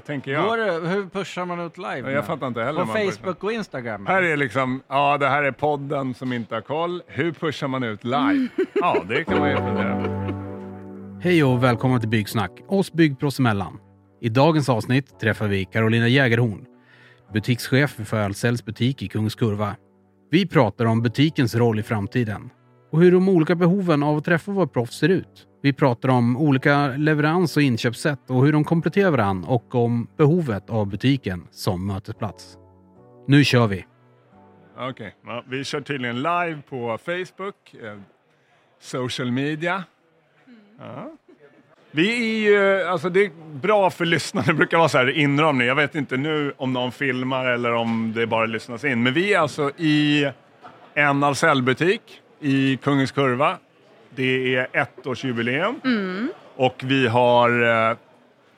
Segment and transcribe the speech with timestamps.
[0.00, 0.82] tänker Går jag.
[0.82, 1.98] det, hur pushar man ut live?
[1.98, 2.12] Ja, nu?
[2.12, 2.80] Jag fattar inte heller.
[2.80, 3.10] På man pushar.
[3.12, 4.06] Facebook och Instagram?
[4.06, 7.02] Här är liksom, ja det här är podden som inte har koll.
[7.06, 8.48] Hur pushar man ut live?
[8.74, 10.32] Ja, det kan man ju fundera på.
[11.22, 13.78] Hej och välkomna till Byggsnack, oss byggproffs emellan.
[14.20, 16.64] I dagens avsnitt träffar vi Carolina Jägerhorn,
[17.32, 19.76] butikschef för Ölcells butik i Kungskurva.
[20.30, 22.50] Vi pratar om butikens roll i framtiden
[22.92, 25.46] och hur de olika behoven av att träffa våra proffs ser ut.
[25.64, 30.70] Vi pratar om olika leverans och inköpssätt och hur de kompletterar varandra och om behovet
[30.70, 32.58] av butiken som mötesplats.
[33.26, 33.86] Nu kör vi!
[34.76, 37.98] Okej, ja, vi kör tydligen live på Facebook, eh,
[38.80, 39.84] social media.
[40.78, 41.12] Ja.
[41.90, 45.66] Vi är ju, alltså det är bra för lyssnarna, det brukar vara så här inramning.
[45.66, 49.02] Jag vet inte nu om någon filmar eller om det bara lyssnas in.
[49.02, 50.30] Men vi är alltså i
[50.94, 52.02] en Ahlsell-butik
[52.40, 53.58] i Kungens Kurva.
[54.14, 55.80] Det är ettårsjubileum.
[56.56, 57.96] Och vi har eh,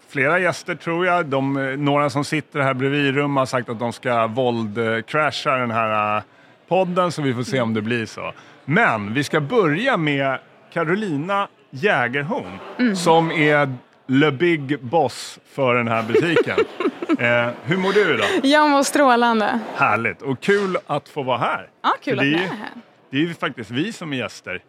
[0.08, 1.26] flera gäster tror jag.
[1.26, 5.70] De, eh, några som sitter här bredvid rum har sagt att de ska våldcrasha den
[5.70, 6.22] här eh,
[6.68, 8.32] podden så vi får se om det blir så.
[8.64, 10.38] Men vi ska börja med
[10.72, 12.58] Carolina Jägerhorn
[12.96, 13.72] som är
[14.06, 16.58] le big boss för den här butiken.
[17.18, 18.26] eh, hur mår du idag?
[18.42, 19.60] Jag mår strålande.
[19.74, 21.68] Härligt och kul att få vara här.
[21.82, 22.70] Ja, kul För att det ni är här.
[23.10, 24.62] Det är ju faktiskt vi som är gäster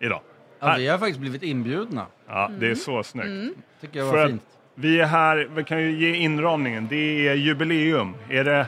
[0.00, 0.20] idag.
[0.60, 2.06] Ja, vi har faktiskt blivit inbjudna.
[2.28, 2.76] Ja, det är Mm.
[2.76, 3.56] så snyggt.
[3.80, 4.42] Tycker jag var att fint.
[4.74, 6.86] vi är här, vi kan ju ge inramningen.
[6.90, 8.14] Det är jubileum.
[8.30, 8.66] Är det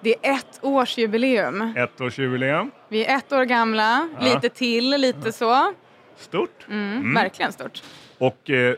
[0.00, 1.72] Det är ett årsjubileum.
[1.76, 2.70] ettårsjubileum?
[2.88, 4.24] Vi är ett år gamla, Ja.
[4.34, 5.72] lite till, lite så.
[6.16, 6.66] Stort.
[6.70, 7.82] Mm, Verkligen stort.
[8.18, 8.74] Och eh,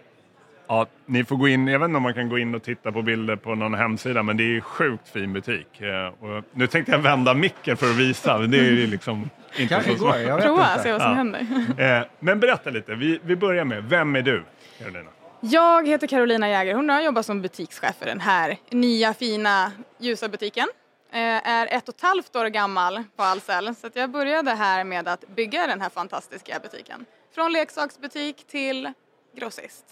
[0.69, 2.93] ja, ni får gå in, jag vet inte om man kan gå in och titta
[2.93, 5.81] på bilder på någon hemsida, men det är sjukt fin butik.
[5.81, 9.31] Eh, och nu tänkte jag vända micken för att visa, men det är ju liksom
[9.59, 10.21] inte Kanske så smart.
[10.21, 10.83] jag vet Prova, inte.
[10.83, 11.17] se vad som Ja.
[11.17, 11.47] händer.
[12.01, 14.45] Eh, men berätta lite, vi, vi börjar med, vem är du,
[14.79, 15.11] Carolina?
[15.41, 20.29] Jag heter Carolina Jägerhorn och jag jobbar som butikschef för den här nya fina ljusa
[20.29, 20.69] butiken.
[21.13, 24.85] Eh, Är ett och ett halvt år gammal på Ahlsell så att jag började här
[24.85, 27.05] med att bygga den här fantastiska butiken.
[27.35, 28.93] Från leksaksbutik till
[29.37, 29.85] grossist.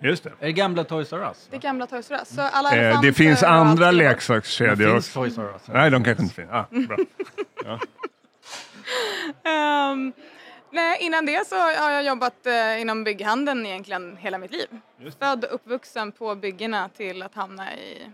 [0.00, 0.30] Just det.
[0.40, 1.48] Är det gamla Toys R Us?
[1.50, 2.28] Det gamla Toys R Us.
[2.28, 3.98] Så alla Eh, elefanter det finns och allt andra skulle bort.
[3.98, 5.12] Det leksakskedjor finns.
[5.12, 5.62] Toys R Us.
[5.68, 6.50] Nej, de kanske inte finns.
[6.52, 6.96] Ah, bra.
[9.44, 10.12] Ehm,
[10.70, 14.66] nej, innan det så har jag jobbat eh, inom bygghandeln egentligen hela mitt liv.
[14.98, 18.10] Just Född och uppvuxen på byggena till att hamna i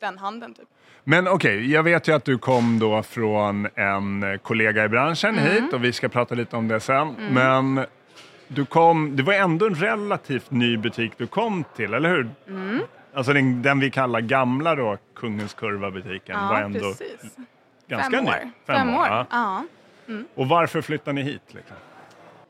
[0.00, 0.68] den handeln typ.
[1.04, 5.72] Men okej, jag vet ju att du kom då från en kollega i branschen hit
[5.72, 7.14] och vi ska prata lite om det sen.
[7.30, 7.86] Men
[8.48, 12.30] du kom, det var ändå en relativt ny butik du kom till, eller hur?
[13.14, 17.36] Alltså den, den vi kallar gamla då, Kungens Kurva-butiken, var Ja, ändå precis.
[17.86, 18.30] ganska Fem ny.
[18.30, 18.50] år.
[18.66, 19.06] Fem, år.
[19.06, 19.26] ja.
[19.30, 19.62] Ja.
[20.34, 21.42] Och varför flyttade ni hit?
[21.54, 21.76] Liksom?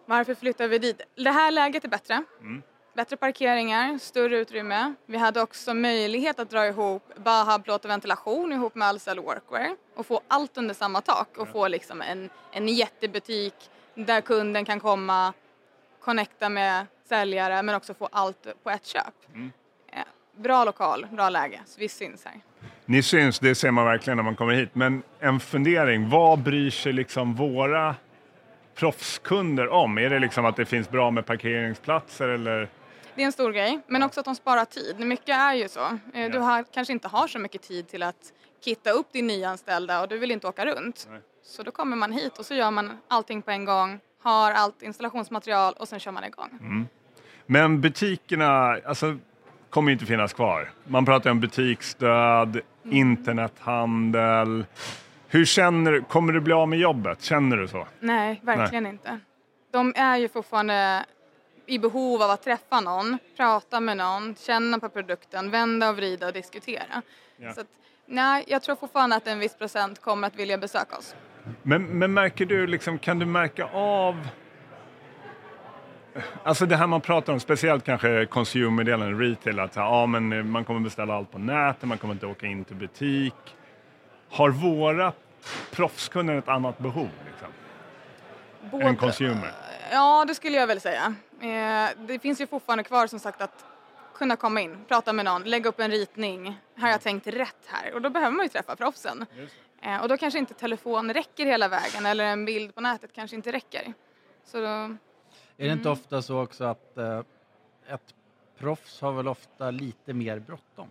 [0.07, 1.01] Varför flyttar vi dit?
[1.17, 2.23] Det här läget är bättre.
[2.41, 2.63] Mm.
[2.95, 4.95] Bättre parkeringar, större utrymme.
[5.07, 9.77] Vi hade också möjlighet att dra ihop Bahab plåt och ventilation ihop med Ahlsell Workwear
[9.97, 13.55] och få allt under samma tak och få liksom en, en jättebutik
[13.95, 15.33] där kunden kan komma,
[16.05, 19.15] connecta med säljare men också få allt på ett köp.
[19.35, 19.53] Mm.
[20.37, 22.41] Bra lokal, bra läge, så vi syns här.
[22.85, 24.71] Ni syns, det ser man verkligen när man kommer hit.
[24.73, 27.95] Men en fundering, vad bryr sig liksom våra
[28.75, 29.99] proffskunder om?
[29.99, 32.69] Är det liksom att det finns bra med parkeringsplatser eller?
[33.15, 35.07] Det är en stor grej, men också att de sparar tid.
[35.07, 35.99] Mycket är ju så.
[36.15, 38.33] Eh, Du har, kanske inte har så mycket tid till att
[38.65, 41.07] kitta upp din nyanställda och du vill inte åka runt.
[41.11, 41.21] Nej.
[41.43, 44.83] Så då kommer man hit och så gör man allting på en gång, har allt
[44.83, 46.89] installationsmaterial och sen kör man igång.
[47.47, 49.19] Men butikerna alltså,
[49.71, 50.71] kommer inte finnas kvar.
[50.85, 54.67] Man pratar om butiksstöd, internethandel.
[55.29, 56.03] Hur känner du?
[56.03, 57.23] Kommer du bli av med jobbet?
[57.23, 57.87] Känner du så?
[58.01, 59.21] Nej, verkligen inte.
[59.71, 61.05] De är ju fortfarande
[61.67, 66.27] i behov av att träffa någon, prata med någon, känna på produkten, vända och vrida
[66.27, 67.03] och diskutera.
[67.37, 67.53] Ja.
[67.53, 67.67] Så att,
[68.07, 71.15] nej, jag tror fortfarande att en viss procent kommer att vilja besöka oss.
[71.63, 74.29] Men, men märker du, liksom, kan du märka av
[76.43, 80.65] Alltså det här man pratar om, speciellt kanske consumer-delen, retail, att ja, men eh, man
[80.65, 83.57] kommer beställa allt på nätet, man kommer inte åka in till butik.
[84.31, 85.13] Har våra
[85.71, 87.09] proffskunder ett annat behov?
[87.27, 89.53] Liksom, än en consumer?
[89.93, 91.15] Ja, det skulle jag väl säga.
[91.41, 93.65] Eh, det finns ju fortfarande kvar som sagt att
[94.15, 96.59] kunna komma in, prata med någon, lägga upp en ritning.
[96.79, 97.95] Har jag tänkt rätt här?
[97.95, 99.27] Och då behöver man ju träffa proffsen.
[99.85, 103.37] Eh, och då kanske inte telefon räcker hela vägen eller en bild på nätet kanske
[103.37, 103.93] inte räcker.
[104.45, 104.97] Så då, Är
[105.57, 107.19] det inte ofta så också att eh,
[107.89, 108.15] ett
[108.59, 110.91] proffs har väl ofta lite mer bråttom?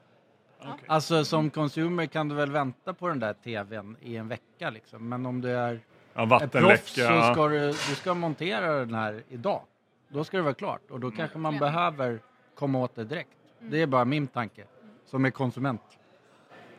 [0.60, 0.74] Okej.
[0.88, 5.10] Alltså som consumer kan du väl vänta på den där tvn i en vecka liksom.
[5.10, 5.80] Men om du är
[6.14, 9.62] Ja, ett proffs så ska du, du ska montera den här idag.
[10.08, 12.20] Då ska det vara klart och då kanske man behöver
[12.56, 13.38] komma åt det direkt.
[13.60, 14.64] Det är bara min tanke,
[15.06, 15.82] som är konsument.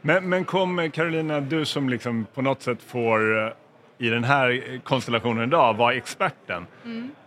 [0.06, 3.52] Men, men kom Carolina, du som liksom på något sätt får eh,
[3.98, 6.66] i den här konstellationen idag vara experten.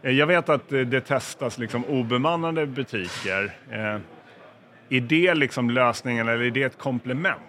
[0.01, 3.57] Eh, Jag vet att eh, det testas liksom obemannade butiker.
[4.89, 7.41] Är det liksom lösningen eller är det ett komplement?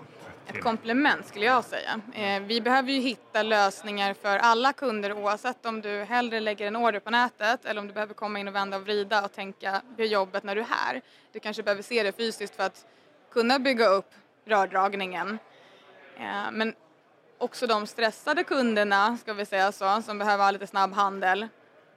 [0.47, 2.01] Ett komplement skulle jag säga.
[2.47, 7.01] Vi behöver ju hitta lösningar för alla kunder oavsett om du hellre lägger en order
[7.01, 10.03] på nätet eller om du behöver komma in och vända och vrida och tänka på
[10.03, 11.01] jobbet när du är här.
[11.33, 12.87] Du kanske behöver se det fysiskt för att
[13.33, 14.11] kunna bygga upp
[14.49, 15.39] rördragningen.
[16.19, 16.75] Eh, men
[17.39, 21.49] också de stressade kunderna, ska vi säga så, som behöver ha lite snabb handel.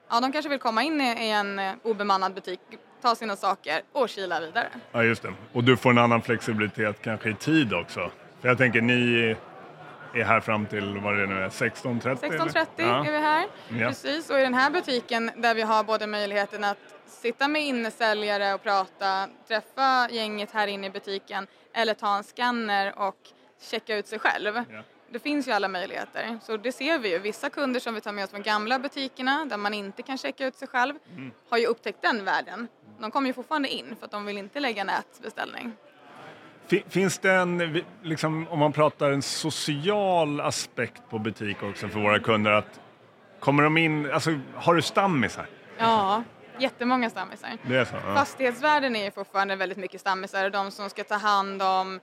[0.10, 2.60] Ja, de kanske vill komma in i en eh, obemannad butik,
[3.02, 4.68] ta sina saker och kila vidare.
[4.92, 5.34] Ja, just det.
[5.54, 8.12] Och du får en annan flexibilitet kanske i tid också.
[8.42, 9.36] För jag tänker ni
[10.14, 12.26] är här fram till vad det nu är, 16.30?
[12.26, 12.38] eller?
[12.38, 13.06] 16.30 Ja.
[13.06, 13.46] är vi här.
[13.70, 13.88] Ja.
[13.88, 16.78] Precis, och i den här butiken där vi har både möjligheten att
[17.12, 22.94] sitta med innesäljare och prata, träffa gänget här inne i butiken eller ta en scanner
[23.00, 23.18] och
[23.62, 24.56] checka ut sig själv.
[24.56, 24.82] Ja.
[25.10, 26.40] Det finns ju alla möjligheter.
[26.44, 27.20] Så det ser vi ju.
[27.20, 30.48] Vissa kunder som vi tar med oss från gamla butikerna där man inte kan checka
[30.48, 31.32] ut sig själv Mm.
[31.50, 32.68] har ju upptäckt den världen.
[33.00, 35.72] De kommer ju fortfarande in för att de vill inte lägga nätbeställning.
[36.68, 42.00] Fi- Finns det en, liksom, om man pratar en social aspekt på butik också för
[42.00, 42.80] våra kunder, att
[43.40, 45.46] kommer de in, alltså har du stammisar?
[45.78, 46.24] Ja,
[46.60, 47.58] jättemånga stammisar.
[47.64, 47.96] Det är så?
[47.96, 48.16] Ja.
[48.16, 52.00] Fastighetsvärden är ju fortfarande väldigt mycket stammisar, de som ska ta hand om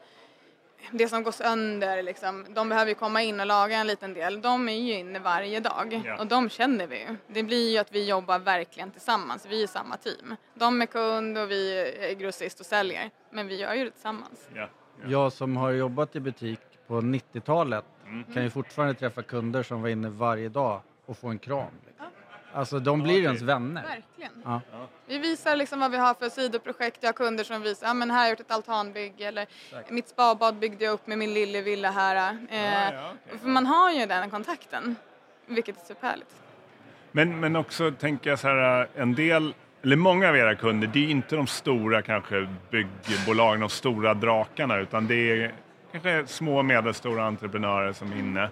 [0.90, 2.46] det som går sönder, liksom.
[2.54, 4.40] de behöver ju komma in och laga en liten del.
[4.40, 6.18] De är ju inne varje dag Ja.
[6.18, 7.16] och de känner vi ju.
[7.26, 10.36] Det blir ju att vi jobbar verkligen tillsammans, vi är samma team.
[10.54, 14.48] De är kund och vi är grossist och säljer, men vi gör ju det tillsammans.
[14.54, 14.68] Ja.
[15.06, 18.24] Jag som har jobbat i butik på 90-talet Mm.
[18.34, 21.72] kan ju fortfarande träffa kunder som var inne varje dag och få en kram.
[21.86, 22.06] Liksom.
[22.52, 23.82] Alltså de blir ens vänner.
[23.82, 24.42] Verkligen.
[24.44, 24.60] Ja.
[25.06, 26.98] Vi visar liksom vad vi har för sidoprojekt.
[27.00, 29.46] Jag har kunder som visar, ja men här har jag gjort ett altanbygge eller
[29.88, 32.36] mitt spabad byggde jag upp med min lille villa här.
[32.50, 33.38] Eh, Ja, ja, okej.
[33.38, 34.96] För man har ju den kontakten,
[35.46, 36.30] vilket är superhärligt.
[37.12, 40.98] Men, men också tänker jag så här, en del, eller många av era kunder, det
[41.06, 45.54] är inte de stora kanske byggbolagen, de stora drakarna, utan det är
[45.92, 48.50] kanske små och medelstora entreprenörer som är inne.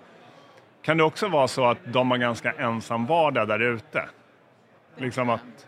[0.86, 4.08] Kan det också vara så att de har ganska ensam vardag där ute?
[4.96, 5.66] Liksom att,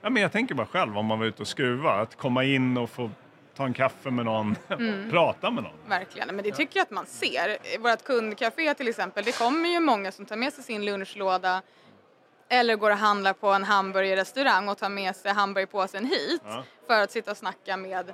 [0.00, 2.76] ja men jag tänker bara själv om man var ute och skruva, att komma in
[2.76, 3.10] och få
[3.56, 4.56] ta en kaffe med någon,
[5.10, 5.72] prata med någon.
[5.88, 7.78] Verkligen, men det tycker jag att man ser.
[7.78, 11.62] Vårt kundcafé till exempel, det kommer ju många som tar med sig sin lunchlåda
[12.48, 16.64] eller går och handlar på en hamburgerrestaurang och tar med sig hamburgerpåsen hit Ja.
[16.86, 18.12] för att sitta och snacka med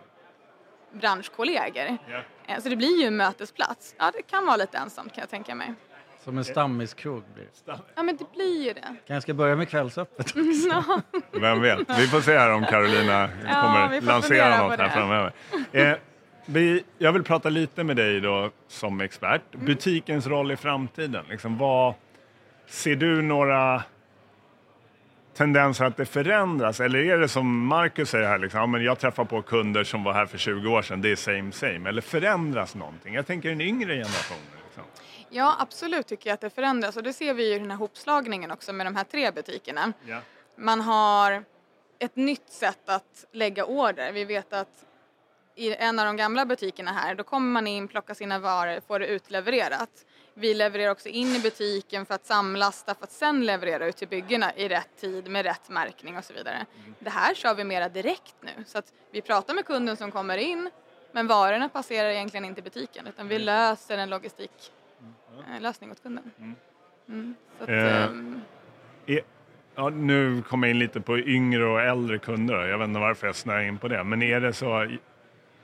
[0.92, 1.98] branschkollegor.
[2.46, 3.94] Eh, Så det blir ju en mötesplats.
[3.98, 5.74] Ja, det kan vara lite ensamt kan jag tänka mig.
[6.24, 7.78] Som en stammiskrog blir det.
[7.94, 8.96] Ja, men det blir ju det.
[9.06, 10.34] Kanske ska börja med kvällsöppet.
[10.70, 11.00] Ja,
[11.32, 11.78] Vem vet?
[11.98, 15.32] Vi får se här om Carolina Ja, kommer vi får lansera något här framöver.
[15.72, 15.92] Eh,
[16.46, 19.54] vi, jag vill prata lite med dig då som expert.
[19.54, 19.66] Mm.
[19.66, 21.24] Butikens roll i framtiden.
[21.28, 21.94] Liksom, vad,
[22.66, 23.82] ser du några
[25.36, 26.80] tendenser att det förändras?
[26.80, 30.04] Eller är det som Marcus säger här, liksom, ja, men jag träffar på kunder som
[30.04, 31.88] var här för 20 år sedan, det är same same.
[31.88, 33.14] Eller förändras någonting?
[33.14, 34.40] Jag tänker den yngre generationen.
[34.66, 34.84] Liksom.
[35.30, 37.78] Ja, absolut tycker jag att det förändras och det ser vi ju i den här
[37.78, 39.92] hopslagningen också med de här tre butikerna.
[40.06, 40.20] Ja.
[40.56, 41.44] Man har
[41.98, 44.12] ett nytt sätt att lägga order.
[44.12, 44.86] Vi vet att
[45.54, 48.98] i en av de gamla butikerna här, då kommer man in, plockar sina varor, får
[48.98, 50.06] det utlevererat.
[50.34, 54.08] Vi levererar också in i butiken för att samlasta för att sen leverera ut till
[54.08, 56.66] byggena i rätt tid med rätt märkning och så vidare.
[56.98, 60.38] Det här kör vi mera direkt nu så att vi pratar med kunden som kommer
[60.38, 60.70] in
[61.12, 64.10] men varorna passerar egentligen inte butiken utan vi löser en
[65.40, 66.30] logistiklösning åt kunden.
[67.08, 67.34] Mm.
[67.58, 68.40] Så att, Eh, ehm,
[69.06, 69.20] Är,
[69.74, 72.66] ja, nu kommer jag in lite på yngre och äldre kunder.
[72.66, 74.04] Jag vet inte varför jag snöar in på det.
[74.04, 74.82] Men är det så,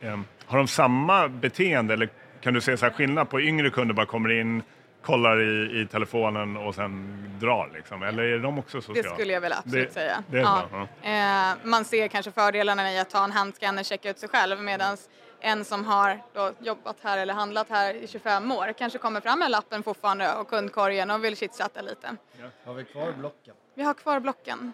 [0.00, 2.08] eh, har de samma beteende eller
[2.40, 4.62] kan du se så här skillnad på yngre kunder bara kommer in,
[5.02, 8.02] kollar i, i telefonen och sen drar liksom?
[8.02, 9.14] Eller är de också Det sociala?
[9.14, 10.22] skulle jag väl absolut Det- säga.
[10.30, 14.10] det är bra, Eh, man ser kanske fördelarna i att ta en handscanner och checka
[14.10, 14.96] ut sig själv medan
[15.40, 19.38] en som har då jobbat här eller handlat här i 25 år kanske kommer fram
[19.38, 22.16] med lappen fortfarande och kundkorgen och vill chitchatta lite.
[22.64, 23.54] Har vi kvar blocken?
[23.74, 24.72] Vi har kvar blocken.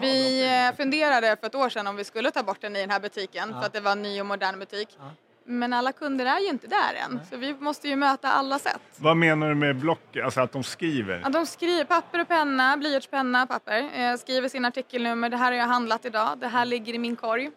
[0.00, 2.90] Vi eh, funderade för ett år sedan om vi skulle ta bort den i den
[2.90, 4.98] här butiken för att det var en ny och modern butik.
[5.44, 8.80] Men alla kunder är ju inte där än så vi måste ju möta alla sätt.
[8.96, 10.16] Vad menar du med block?
[10.16, 11.20] Alltså att de skriver?
[11.22, 13.90] Ja, de skriver papper och penna, blyertspenna, papper.
[13.94, 15.28] Eh, skriver sin artikelnummer.
[15.28, 16.38] Det här har jag handlat idag.
[16.38, 17.50] Det här ligger i min korg.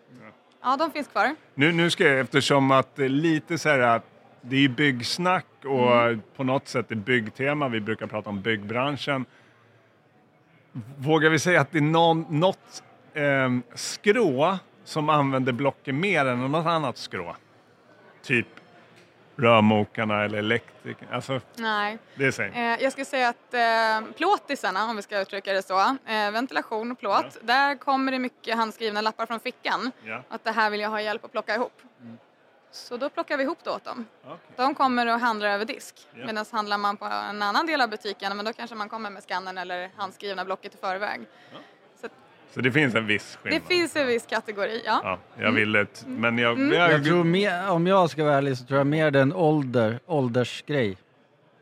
[0.65, 1.35] Ja, de finns kvar.
[1.55, 4.03] Nu, nu ska jag, eftersom att lite så här att
[4.41, 6.21] det är ju byggsnack och Mm.
[6.35, 9.25] på något sätt är byggtema, vi brukar prata om byggbranschen.
[10.97, 16.51] Vågar vi säga att det är någon, något eh, skrå som använder blocken mer än
[16.51, 17.35] något annat skrå?
[18.23, 18.47] Typ
[19.35, 21.07] rörmokarna eller elektriker?
[21.11, 21.97] Alltså, Nej.
[22.15, 22.51] det är.
[22.55, 26.91] Eh, jag skulle säga att eh, plåtisarna, om vi ska uttrycka det så, eh, ventilation
[26.91, 29.91] och plåt, där kommer det mycket handskrivna lappar från fickan.
[30.03, 30.23] Ja.
[30.29, 31.81] Att det här vill jag ha hjälp att plocka ihop.
[32.71, 34.05] Så då plockar vi ihop det åt dem.
[34.23, 34.37] Okej.
[34.55, 36.07] De kommer och handlar över disk.
[36.13, 36.25] Ja.
[36.25, 39.23] Medan handlar man på en annan del av butiken, men då kanske man kommer med
[39.23, 41.21] skannern eller handskrivna blocket i förväg.
[41.21, 41.74] Att
[42.55, 43.67] Så det finns en viss det skillnad?
[43.67, 45.01] finns en viss kategori, ja.
[45.03, 45.85] Ja, jag ville...
[45.85, 46.51] t- Men jag...
[46.59, 46.73] Mm.
[46.79, 49.23] jag, Jag tror mer, om jag ska vara ärlig så tror jag mer det är
[49.23, 50.97] en ålder, åldersgrej.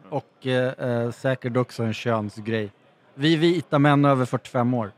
[0.09, 2.71] Och eh, eh, säkert också en könsgrej.
[3.15, 4.91] Vi vita män över 45 år.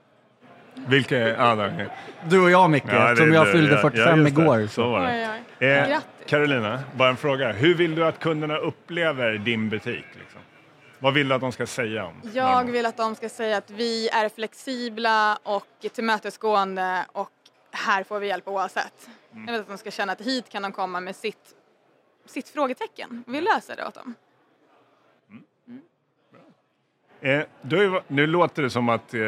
[0.88, 1.36] Vilka är...
[1.40, 1.88] Ah, okej.
[2.30, 4.42] Du och jag Micke, Ja, det- jag det- fyllde ja, 45 just det.
[4.42, 4.68] igår.
[4.68, 5.30] Så var det.
[5.60, 5.68] Oj, oj.
[5.68, 5.98] Eh.
[6.28, 7.52] Carolina, bara en fråga.
[7.52, 10.06] Hur vill du att kunderna upplever din butik?
[10.20, 10.42] Liksom?
[11.00, 12.22] Vad vill du att de ska säga om?
[12.34, 17.32] Jag vill att de ska säga att vi är flexibla och tillmötesgående och
[17.72, 19.10] här får vi hjälp oavsett.
[19.32, 19.46] Mm.
[19.46, 21.56] Jag vill att de ska känna att hit kan de komma med sitt,
[22.25, 23.24] sitt frågetecken.
[23.28, 24.14] Vi löser det åt dem.
[27.22, 29.22] Eh, du, har ju va- nu låter det som att eh,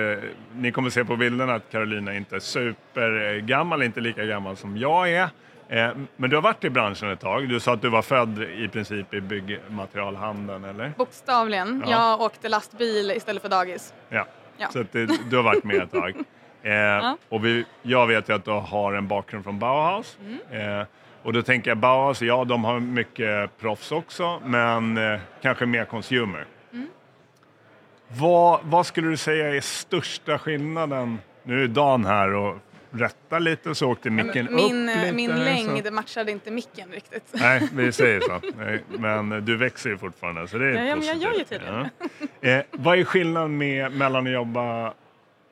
[0.55, 5.11] ni kommer se på bilderna att Carolina inte är supergammal, inte lika gammal som jag
[5.11, 5.29] är.
[5.69, 7.49] Eh, men du har varit i branschen ett tag.
[7.49, 10.91] Du sa att du var född i princip i byggmaterialhandeln, eller?
[10.97, 11.83] Bokstavligen.
[11.87, 11.91] Ja.
[11.91, 13.93] Jag åkte lastbil istället för dagis.
[14.09, 14.25] Ja.
[14.57, 14.67] Ja.
[14.67, 16.13] Så det, du har varit med ett tag.
[16.63, 20.17] Eh, Och vi, jag vet ju att du har en bakgrund från Bauhaus.
[20.51, 20.79] Mm.
[20.79, 20.85] Eh,
[21.23, 25.85] och då tänker jag Bauhaus, ja de har mycket proffs också, men eh, kanske mer
[25.85, 26.45] consumer.
[26.73, 26.87] Mm.
[28.07, 31.19] Vad, vad skulle du säga är största skillnaden?
[31.43, 32.57] Nu är Dan här och
[32.91, 35.11] rättar lite och så åkte micken Min, upp lite.
[35.11, 37.23] min här, så- längd matchade inte micken riktigt.
[37.33, 38.41] Nej, vi säger så.
[38.57, 41.43] Nej, Men du växer ju fortfarande så det är Ja, ja, men jag gör ju
[41.43, 41.89] tydligen
[42.41, 42.49] Ja.
[42.49, 44.93] Eh, vad är skillnaden med, mellan att jobba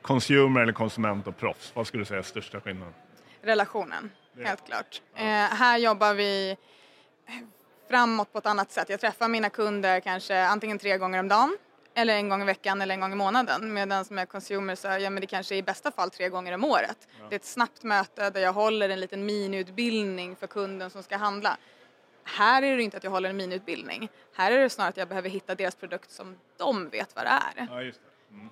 [0.02, 1.72] consumer eller konsument och proffs?
[1.74, 2.94] Vad skulle du säga är största skillnaden?
[3.42, 4.10] Relationen,
[4.44, 5.02] helt klart.
[5.16, 5.24] Eh,
[5.56, 6.56] här jobbar vi
[7.90, 8.88] framåt på ett annat sätt.
[8.88, 11.56] Jag träffar mina kunder kanske antingen tre gånger om dagen
[11.96, 13.72] eller en gång i veckan eller en gång i månaden.
[13.74, 17.08] Medan med consumer så ja, men det kanske i bästa fall tre gånger om året.
[17.28, 21.16] Det är ett snabbt möte där jag håller en liten miniutbildning för kunden som ska
[21.16, 21.56] handla.
[22.24, 24.08] Här är det inte att jag håller en miniutbildning.
[24.34, 27.28] Här är det snarare att jag behöver hitta deras produkt som de vet vad det
[27.30, 27.66] är.
[27.70, 28.00] Ja, just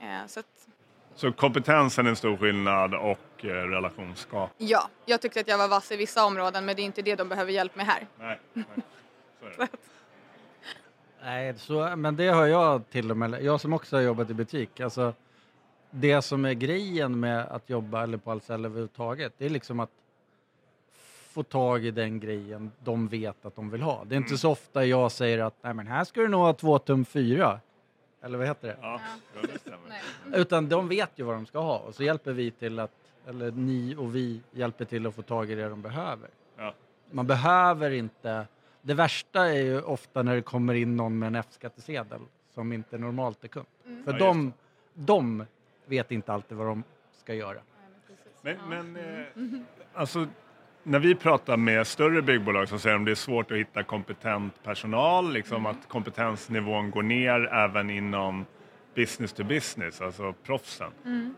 [0.00, 0.06] det.
[0.06, 0.46] Eh, så att,
[1.14, 4.50] Så kompetensen är en stor skillnad och eh, relationsskap.
[4.58, 7.14] ja, jag tyckte att jag var vass i vissa områden men det är inte det
[7.14, 8.06] de behöver hjälp med här.
[8.18, 8.66] Nej, nej.
[11.24, 14.34] Nej, så, men det har jag till och med, jag som också har jobbat i
[14.34, 15.12] butik, alltså
[15.90, 19.90] det som är grejen med att jobba eller på Ahlsell överhuvudtaget, det är liksom att
[21.28, 24.04] få tag i den grejen de vet att de vill ha.
[24.04, 26.52] Det är inte så ofta jag säger att nej men här ska du nog ha
[26.52, 27.60] två tum fyra.
[28.22, 28.76] Eller vad heter det?
[28.80, 29.00] Ja,
[29.42, 29.74] det.
[29.88, 30.40] Nej.
[30.40, 32.90] Utan de vet ju vad de ska ha och så hjälper vi till att,
[33.28, 36.28] eller ni och vi hjälper till att få tag i det de behöver.
[36.56, 36.74] Ja.
[37.10, 38.46] Man behöver inte,
[38.84, 42.20] det värsta är ju ofta när det kommer in någon med en F-skattesedel
[42.54, 43.66] som inte normalt är kund.
[44.04, 44.52] För Ja, de,
[44.94, 45.44] de
[45.86, 47.58] vet inte alltid vad de ska göra.
[48.42, 49.60] Men, men eh,
[49.94, 50.26] alltså,
[50.82, 53.82] när vi pratar med större byggbolag så säger de att det är svårt att hitta
[53.82, 58.46] kompetent personal, liksom att kompetensnivån går ner även inom
[58.94, 60.90] business to business, alltså proffsen.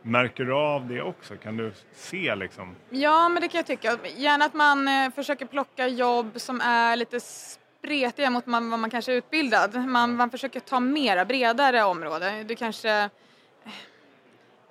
[0.02, 1.36] Märker du av det också?
[1.36, 2.76] Kan du se liksom?
[2.90, 3.98] Ja, men det kan jag tycka.
[4.16, 8.90] Gärna att man eh, försöker plocka jobb som är lite spretiga mot man, vad man
[8.90, 9.75] kanske är utbildad.
[9.88, 12.44] Man, man försöker ta mera bredare område.
[12.48, 12.90] Du kanske...
[12.90, 13.70] eh,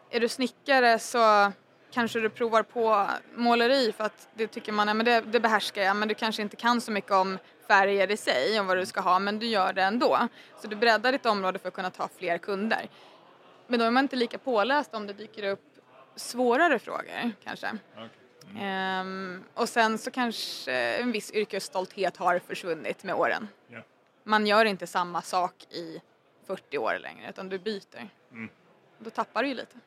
[0.10, 1.52] Är du snickare så
[1.96, 5.82] kanske du provar på måleri för att det tycker man, ja, men det, det behärskar
[5.82, 7.38] jag, men du kanske inte kan så mycket om
[7.68, 10.28] färger i sig och vad du ska ha, men du gör det ändå.
[10.62, 12.90] Så du breddar ditt område för att kunna ta fler kunder.
[13.68, 15.64] Men då är man inte lika påläst om det dyker upp
[16.16, 17.78] svårare frågor kanske.
[18.60, 23.48] Ehm, och sen så kanske en viss yrkesstolthet har försvunnit med åren.
[23.68, 23.80] Ja.
[24.24, 26.02] Man gör inte samma sak i
[26.48, 28.10] 40 år längre utan du byter.
[29.00, 29.78] Då tappar du ju lite.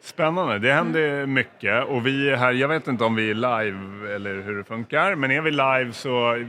[0.00, 4.14] Spännande, det händer mycket och vi är här, jag vet inte om vi är live
[4.14, 6.44] eller hur det funkar, men är vi live så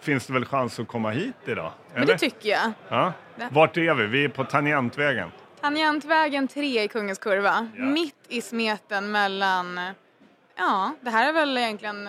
[0.00, 1.72] finns det väl chans att komma hit idag?
[1.94, 2.72] Men det tycker jag.
[2.88, 3.12] ja.
[3.50, 4.06] Vart är vi?
[4.06, 5.30] Vi är på Tangentvägen.
[5.60, 7.68] Tangentvägen 3 i Kungens Kurva.
[7.76, 7.84] Ja.
[7.84, 9.80] Mitt i smeten mellan,
[10.58, 12.08] ja det här är väl egentligen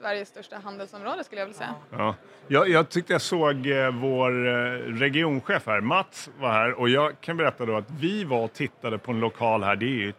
[0.00, 1.74] Sveriges största handelsområde skulle jag vilja säga.
[1.90, 2.14] Ja.
[2.48, 4.52] Jag, jag tyckte jag såg eh, vår eh,
[4.98, 8.98] regionchef här, Mats, var här och jag kan berätta då att vi var och tittade
[8.98, 10.12] på en lokal här, det är ju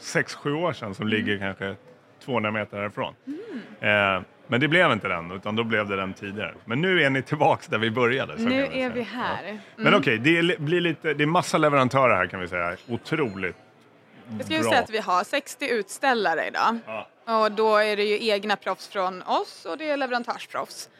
[0.00, 1.74] 6-7 år sedan som ligger kanske
[2.24, 3.14] 200 meter härifrån.
[3.80, 6.54] Eh, men det blev inte den, utan då blev det den tidigare.
[6.64, 8.34] Men nu är ni tillbaks där vi började.
[8.36, 9.58] Nu vi är vi här.
[9.76, 12.76] Men okej, det är, li- blir lite, det är massa leverantörer här kan vi säga.
[12.88, 13.56] Otroligt
[14.38, 14.70] Jag Bra.
[14.70, 16.78] säga att vi har 60 utställare idag.
[16.86, 17.08] Ja.
[17.44, 20.90] Och då är det ju egna proffs från oss och det är leverantörsproffs.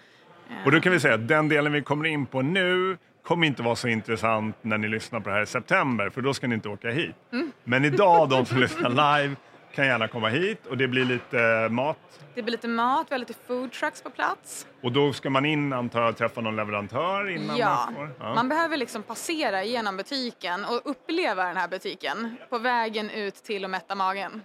[0.64, 3.62] Och då kan vi säga att den delen vi kommer in på nu kommer inte
[3.62, 6.54] vara så intressant när ni lyssnar på det här i september, för då ska ni
[6.54, 7.16] inte åka hit.
[7.32, 7.52] Mm.
[7.64, 9.36] Men idag, de som lyssnar live,
[9.74, 11.98] kan gärna komma hit och det blir lite eh, mat.
[12.34, 14.66] Det blir lite mat, vi har lite food trucks på plats.
[14.82, 18.26] Och då ska man in, antar jag, träffa någon leverantör innan Ja, man får?
[18.26, 18.34] Ja.
[18.34, 23.64] man behöver liksom passera igenom butiken och uppleva den här butiken på vägen ut till
[23.64, 24.42] och mätta magen.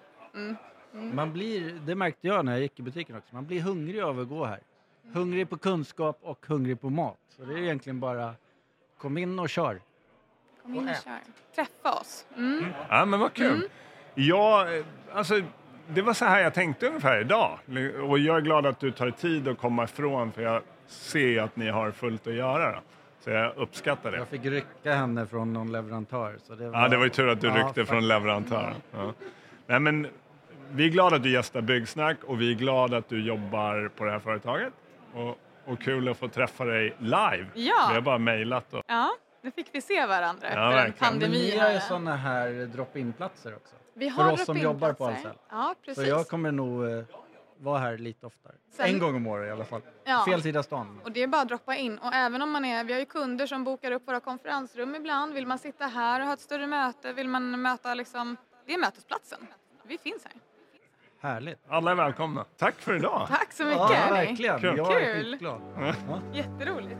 [1.13, 4.19] Man blir, det märkte jag när jag gick i butiken också, man blir hungrig av
[4.19, 4.60] att gå här.
[5.13, 7.17] Hungrig på kunskap och hungrig på mat.
[7.38, 8.34] Så det är egentligen bara
[8.98, 9.82] kom in och kör.
[10.63, 11.20] Kom in och kör.
[11.56, 12.25] Träffa oss.
[12.38, 12.66] Mm.
[12.89, 13.70] Ja, men vad kul.
[14.16, 15.42] Ja, eh, alltså,
[15.88, 17.60] det var så här jag tänkte ungefär idag.
[18.10, 21.56] Och jag är glad att du tar tid att komma ifrån, för jag ser att
[21.56, 22.72] ni har fullt att göra.
[22.72, 22.80] Då.
[23.20, 24.18] Så jag uppskattar det.
[24.18, 26.36] Jag fick rycka henne från någon leverantör.
[26.44, 27.89] Så det var, Ja, det var ju tur att du Ja, ryckte faktiskt.
[27.89, 28.75] från leverantören.
[28.92, 29.13] Ja.
[29.68, 30.08] Nej, men
[30.72, 34.04] vi är glada att du gästar Byggsnack och vi är glada att du jobbar på
[34.04, 34.74] det här företaget.
[35.13, 35.38] Och,
[35.68, 37.48] och kul att få träffa dig live.
[37.54, 37.86] Ja.
[37.90, 38.74] Vi har bara mejlat.
[38.74, 38.84] Och...
[38.88, 39.10] Ja,
[39.42, 40.94] nu fick vi se varandra efter en verkligen.
[41.00, 41.38] Men pandemi.
[41.38, 43.76] ni har ju sådana här drop-in-platser också.
[43.94, 45.06] Vi för har oss som jobbar på.
[45.06, 45.38] Ahlsell.
[45.50, 46.08] Ja, Så precis.
[46.08, 47.04] jag kommer nog eh,
[47.58, 48.54] vara här lite oftare.
[48.72, 49.82] Sen- En gång om året i alla fall.
[50.04, 50.24] Ja.
[50.28, 51.02] Fel sida stan.
[51.04, 51.98] Och det är bara att droppa in.
[51.98, 55.34] Och även om man är, vi har ju kunder som bokar upp våra konferensrum ibland.
[55.34, 57.14] Vill man sitta här och ha ett större möte?
[57.14, 59.48] Vill man möta liksom, det är mötesplatsen.
[59.84, 60.34] Vi finns här.
[61.22, 61.60] Härligt.
[61.70, 62.46] Alla är välkomna.
[62.58, 63.28] Tack för idag.
[63.30, 63.80] Tack så mycket.
[63.80, 64.60] Ja, verkligen.
[64.60, 64.78] Kul.
[64.78, 65.24] Jag är Kul.
[65.32, 65.62] skitglad.
[65.78, 65.94] Ja.
[66.34, 67.00] Jätteroligt.